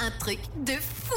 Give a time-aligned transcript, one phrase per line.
[0.00, 1.14] un truc de fou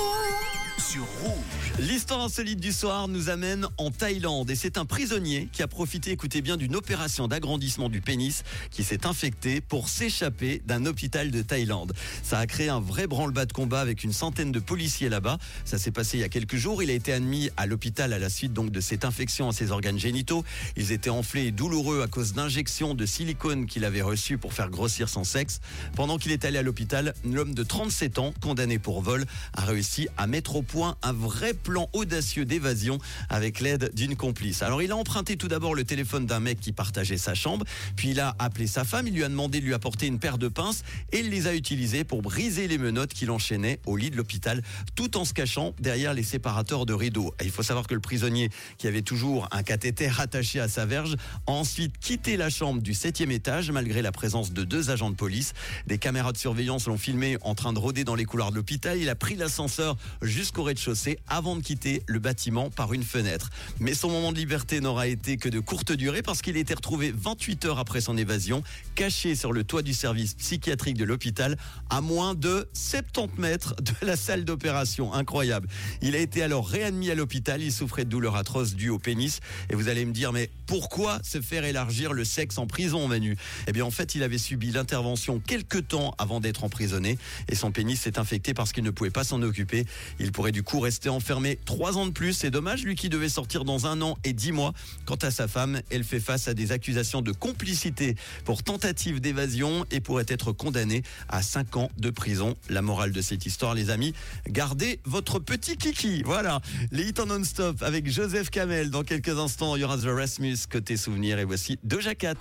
[0.77, 1.40] sur rouge.
[1.81, 6.11] L'histoire insolite du soir nous amène en Thaïlande et c'est un prisonnier qui a profité,
[6.11, 11.41] écoutez bien, d'une opération d'agrandissement du pénis qui s'est infecté pour s'échapper d'un hôpital de
[11.41, 11.93] Thaïlande.
[12.21, 15.39] Ça a créé un vrai branle-bas de combat avec une centaine de policiers là-bas.
[15.65, 16.83] Ça s'est passé il y a quelques jours.
[16.83, 19.71] Il a été admis à l'hôpital à la suite donc de cette infection à ses
[19.71, 20.45] organes génitaux.
[20.77, 24.69] Ils étaient enflés et douloureux à cause d'injections de silicone qu'il avait reçues pour faire
[24.69, 25.61] grossir son sexe.
[25.95, 30.09] Pendant qu'il est allé à l'hôpital, l'homme de 37 ans, condamné pour vol, a réussi
[30.17, 32.97] à mettre au point un vrai plan audacieux d'évasion
[33.29, 34.61] avec l'aide d'une complice.
[34.61, 38.09] Alors il a emprunté tout d'abord le téléphone d'un mec qui partageait sa chambre, puis
[38.09, 40.47] il a appelé sa femme, il lui a demandé de lui apporter une paire de
[40.47, 44.17] pinces et il les a utilisées pour briser les menottes qu'il enchaînait au lit de
[44.17, 44.61] l'hôpital
[44.95, 47.33] tout en se cachant derrière les séparateurs de rideaux.
[47.43, 51.15] il faut savoir que le prisonnier qui avait toujours un cathéter attaché à sa verge
[51.47, 55.15] a ensuite quitté la chambre du septième étage malgré la présence de deux agents de
[55.15, 55.53] police.
[55.87, 58.97] Des caméras de surveillance l'ont filmé en train de rôder dans les couloirs de l'hôpital.
[58.97, 63.49] Il a pris l'ascenseur jusqu'au rez-de-chaussée avant de quitter le bâtiment par une fenêtre.
[63.79, 66.73] Mais son moment de liberté n'aura été que de courte durée parce qu'il a été
[66.73, 68.63] retrouvé 28 heures après son évasion,
[68.95, 71.57] caché sur le toit du service psychiatrique de l'hôpital,
[71.89, 75.13] à moins de 70 mètres de la salle d'opération.
[75.13, 75.67] Incroyable.
[76.01, 77.61] Il a été alors réadmis à l'hôpital.
[77.61, 79.39] Il souffrait de douleurs atroces dues au pénis.
[79.69, 83.37] Et vous allez me dire, mais pourquoi se faire élargir le sexe en prison, Manu?
[83.67, 87.71] Eh bien, en fait, il avait subi l'intervention quelques temps avant d'être emprisonné et son
[87.71, 89.85] pénis s'est infecté parce qu'il ne pouvait pas s'en occuper.
[90.19, 92.33] Il pourrait du coup rester enfermé trois ans de plus.
[92.33, 94.73] C'est dommage, lui qui devait sortir dans un an et dix mois.
[95.05, 99.85] Quant à sa femme, elle fait face à des accusations de complicité pour tentative d'évasion
[99.91, 102.55] et pourrait être condamnée à cinq ans de prison.
[102.69, 104.13] La morale de cette histoire, les amis,
[104.47, 106.23] gardez votre petit kiki.
[106.23, 108.89] Voilà, les hits en non-stop avec Joseph Kamel.
[108.89, 112.35] Dans quelques instants, il y aura The Rasmus côté souvenir et voici Doja Cat.